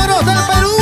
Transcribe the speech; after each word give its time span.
números 0.00 0.24
del 0.26 0.42
Perú. 0.50 0.76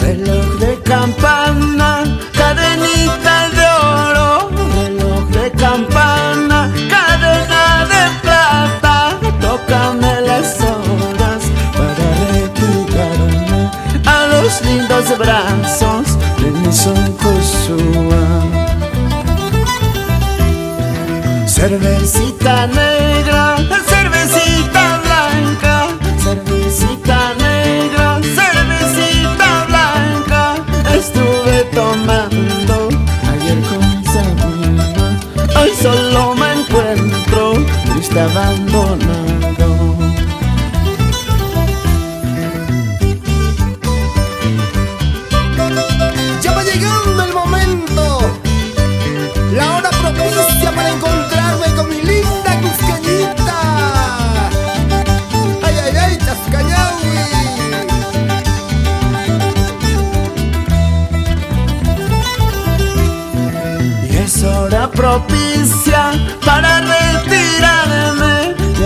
Reloj 0.00 0.46
de 0.60 0.72
campana, 0.82 1.90
cadenita 2.32 3.48
de 3.56 3.66
oro. 3.84 4.50
Reloj 4.76 5.24
de 5.30 5.50
campana, 5.52 6.70
cadena 6.90 7.86
de 7.92 8.02
plata. 8.22 8.96
Tócame 9.40 10.20
las 10.22 10.60
horas 10.60 11.42
para 11.76 12.06
replicarme 12.32 13.70
a 14.06 14.26
los 14.32 14.60
lindos 14.62 15.06
brazos 15.18 16.06
de 16.40 16.50
mi 16.50 16.72
Soncosúa 16.72 18.24
cervecita 21.46 22.66
negra 22.68 23.47
triste 37.98 38.20
abandonado. 38.20 39.96
Ya 46.40 46.52
va 46.52 46.62
llegando 46.62 47.24
el 47.24 47.32
momento, 47.32 48.20
la 49.52 49.76
hora 49.76 49.90
propicia 49.90 50.70
para 50.76 50.90
encontrarme 50.90 51.66
con 51.74 51.88
mi 51.88 52.00
linda 52.02 52.60
Cuscañita. 52.62 53.60
Ay, 55.64 55.76
ay, 55.84 55.96
ay, 55.96 56.18
Tascañahui. 56.18 57.18
Y 64.08 64.16
es 64.18 64.44
hora 64.44 64.88
propicia 64.88 65.87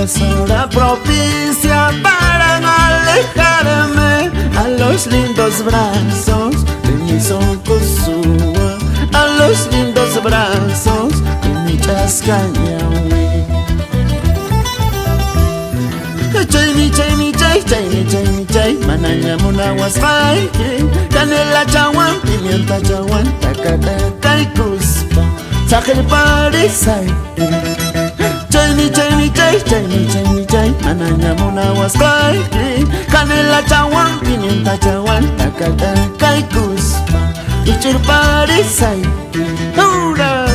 es 0.02 0.20
hora 0.20 0.68
propicia 0.68 1.90
para 2.02 2.60
no 2.60 2.68
alejarme 2.68 4.30
a 4.58 4.68
los 4.68 5.06
lindos 5.06 5.64
brazos 5.64 6.64
de 6.82 6.92
mi 7.04 7.20
Socosúa. 7.20 8.78
A 9.12 9.26
los 9.38 9.68
lindos 9.70 10.20
brazos 10.22 11.22
de 11.42 11.48
mi 11.64 11.78
Chascañahui. 11.78 13.22
Chaini, 16.50 16.90
chaini, 16.90 17.32
chay, 17.32 17.62
chaini, 17.62 18.04
chaini, 18.04 18.46
chay 18.46 18.74
Mananya 18.86 19.36
muna 19.38 19.72
waspaiki 19.74 20.84
Canela 21.10 21.64
chawan, 21.66 22.20
pimienta 22.22 22.82
chawan 22.82 23.24
Takataka 23.40 24.40
y 24.40 24.46
cuspa 24.46 25.22
Sakil 25.68 26.02
parisay 26.04 27.06
Chaini, 28.94 29.30
chaini, 29.30 29.30
chay, 29.32 29.60
chaini, 29.70 30.06
chaini, 30.12 30.46
chay 30.46 30.70
Mananya 30.84 31.34
muna 31.34 31.72
waspaiki 31.72 32.86
Canela 33.10 33.62
chawan, 33.68 34.18
pimienta 34.20 34.76
chawan 34.78 35.24
Takataka 35.36 36.36
y 36.38 36.42
cuspa 36.52 37.20
Ichir 37.64 37.98
parisay 38.06 39.02
Hurra! 39.76 40.44
Eso. 40.46 40.51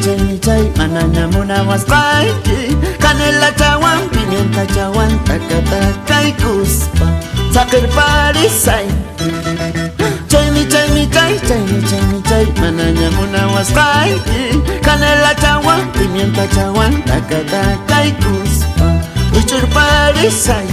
Chay, 0.00 0.16
chaini, 0.16 0.38
chaini, 0.38 0.38
chay 0.40 0.70
Mananya 0.76 1.28
muna 1.28 1.62
waspaiki 1.68 2.76
Canela 2.98 3.50
chawan, 3.56 4.08
pimienta 4.10 4.66
chawan 4.74 5.18
Takataka 5.24 6.22
y 6.28 6.32
cuspa. 6.32 7.06
Sakir 7.52 7.86
parisay 7.88 8.86
Chaini, 10.28 10.64
chaini, 10.66 11.06
chay, 11.10 11.38
chaini, 11.48 11.82
chaini, 11.88 12.22
chay 12.28 12.46
Mananya 12.60 13.10
muna 13.10 13.46
waspaiki 13.54 14.62
Canela 14.82 15.34
chawan, 15.40 15.92
pimienta 15.92 16.46
chawan 16.54 17.02
Takataka 17.04 18.04
y 18.06 18.12
cuspa. 18.12 18.86
Uchur 19.36 19.66
parisay 19.74 20.66